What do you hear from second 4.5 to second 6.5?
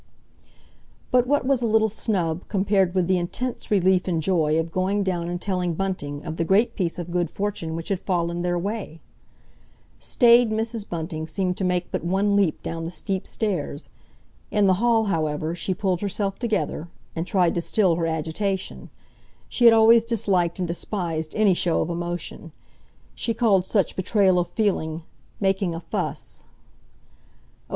of going down and telling Bunting of the